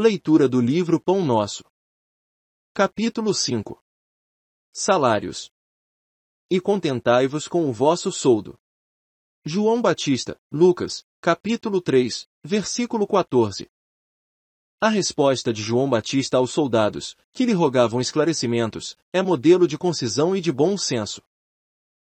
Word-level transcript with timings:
Leitura 0.00 0.48
do 0.48 0.60
livro 0.60 1.00
Pão 1.00 1.24
Nosso. 1.24 1.64
Capítulo 2.72 3.34
5 3.34 3.82
Salários. 4.72 5.50
E 6.48 6.60
contentai-vos 6.60 7.48
com 7.48 7.68
o 7.68 7.72
vosso 7.72 8.12
soldo. 8.12 8.56
João 9.44 9.82
Batista, 9.82 10.40
Lucas, 10.52 11.04
capítulo 11.20 11.80
3, 11.80 12.28
versículo 12.44 13.08
14. 13.08 13.68
A 14.80 14.88
resposta 14.88 15.52
de 15.52 15.62
João 15.62 15.90
Batista 15.90 16.36
aos 16.36 16.52
soldados, 16.52 17.16
que 17.32 17.44
lhe 17.44 17.52
rogavam 17.52 18.00
esclarecimentos, 18.00 18.96
é 19.12 19.20
modelo 19.20 19.66
de 19.66 19.76
concisão 19.76 20.36
e 20.36 20.40
de 20.40 20.52
bom 20.52 20.78
senso. 20.78 21.20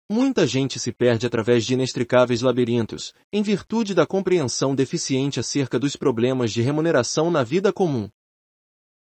Muita 0.07 0.45
gente 0.45 0.79
se 0.79 0.91
perde 0.91 1.25
através 1.25 1.65
de 1.65 1.73
inextricáveis 1.73 2.43
labirintos, 2.43 3.11
em 3.33 3.41
virtude 3.41 3.95
da 3.95 4.05
compreensão 4.05 4.75
deficiente 4.75 5.39
acerca 5.39 5.79
dos 5.79 5.95
problemas 5.95 6.53
de 6.53 6.61
remuneração 6.61 7.31
na 7.31 7.41
vida 7.41 7.73
comum. 7.73 8.07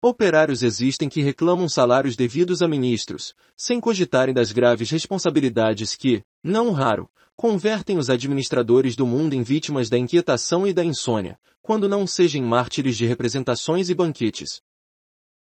Operários 0.01 0.63
existem 0.63 1.07
que 1.07 1.21
reclamam 1.21 1.69
salários 1.69 2.15
devidos 2.15 2.63
a 2.63 2.67
ministros, 2.67 3.35
sem 3.55 3.79
cogitarem 3.79 4.33
das 4.33 4.51
graves 4.51 4.89
responsabilidades 4.89 5.95
que, 5.95 6.23
não 6.43 6.71
raro, 6.71 7.07
convertem 7.35 7.99
os 7.99 8.09
administradores 8.09 8.95
do 8.95 9.05
mundo 9.05 9.33
em 9.33 9.43
vítimas 9.43 9.89
da 9.89 9.99
inquietação 9.99 10.65
e 10.65 10.73
da 10.73 10.83
insônia, 10.83 11.37
quando 11.61 11.87
não 11.87 12.07
sejam 12.07 12.41
mártires 12.41 12.97
de 12.97 13.05
representações 13.05 13.89
e 13.89 13.93
banquetes. 13.93 14.59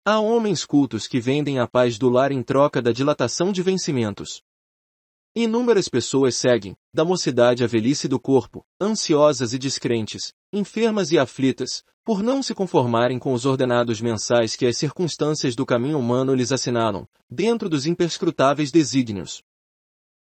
Há 0.04 0.20
homens 0.20 0.66
cultos 0.66 1.07
que 1.07 1.20
vendem 1.20 1.59
a 1.59 1.68
paz 1.68 1.99
do 1.99 2.09
lar 2.09 2.32
em 2.32 2.41
troca 2.41 2.82
da 2.82 2.91
dilatação 2.91 3.52
de 3.52 3.62
vencimentos. 3.62 4.41
Inúmeras 5.34 5.88
pessoas 5.88 6.35
seguem, 6.35 6.76
da 6.94 7.05
mocidade 7.05 7.63
à 7.63 7.67
velhice 7.67 8.05
do 8.05 8.20
corpo, 8.20 8.66
ansiosas 8.81 9.54
e 9.54 9.57
descrentes, 9.57 10.34
enfermas 10.52 11.13
e 11.13 11.17
aflitas, 11.17 11.85
por 12.04 12.21
não 12.21 12.44
se 12.44 12.54
conformarem 12.54 13.17
com 13.17 13.31
os 13.31 13.45
ordenados 13.45 14.02
mensais 14.02 14.57
que 14.57 14.66
as 14.66 14.76
circunstâncias 14.76 15.55
do 15.55 15.66
caminho 15.66 15.98
humano 15.98 16.35
lhes 16.35 16.52
assinalam, 16.52 17.07
dentro 17.29 17.70
dos 17.70 17.85
imperscrutáveis 17.85 18.71
desígnios. 18.71 19.41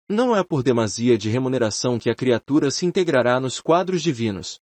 Não 0.08 0.36
é 0.36 0.44
por 0.44 0.62
demasia 0.62 1.19
de 1.19 1.28
remuneração 1.28 1.98
que 1.98 2.08
a 2.08 2.14
criatura 2.14 2.70
se 2.70 2.86
integrará 2.86 3.41
nos 3.41 3.61
quadros 3.61 4.03
divinos. 4.03 4.61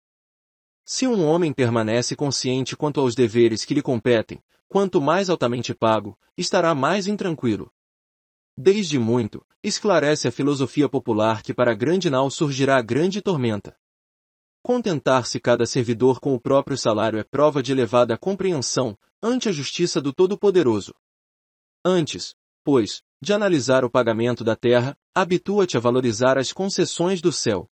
Se 0.84 1.08
um 1.08 1.26
homem 1.26 1.52
permanece 1.52 2.14
consciente 2.14 2.76
quanto 2.76 3.00
aos 3.00 3.16
deveres 3.16 3.64
que 3.64 3.74
lhe 3.74 3.82
competem, 3.82 4.40
quanto 4.68 5.00
mais 5.00 5.28
altamente 5.28 5.74
pago, 5.74 6.16
estará 6.38 6.72
mais 6.72 7.08
intranquilo, 7.08 7.72
Desde 8.58 8.98
muito, 8.98 9.44
esclarece 9.62 10.26
a 10.26 10.32
filosofia 10.32 10.88
popular 10.88 11.42
que 11.42 11.52
para 11.52 11.74
grande 11.74 12.08
nau 12.08 12.30
surgirá 12.30 12.78
a 12.78 12.82
grande 12.82 13.20
tormenta. 13.20 13.76
Contentar-se 14.62 15.38
cada 15.38 15.66
servidor 15.66 16.18
com 16.18 16.34
o 16.34 16.40
próprio 16.40 16.76
salário 16.76 17.18
é 17.18 17.24
prova 17.24 17.62
de 17.62 17.72
elevada 17.72 18.16
compreensão, 18.16 18.98
ante 19.22 19.48
a 19.48 19.52
justiça 19.52 20.00
do 20.00 20.12
Todo-Poderoso. 20.12 20.94
Antes, 21.84 22.34
pois, 22.64 23.02
de 23.20 23.32
analisar 23.32 23.84
o 23.84 23.90
pagamento 23.90 24.42
da 24.42 24.56
terra, 24.56 24.96
habitua-te 25.14 25.76
a 25.76 25.80
valorizar 25.80 26.38
as 26.38 26.52
concessões 26.52 27.20
do 27.20 27.30
céu. 27.30 27.68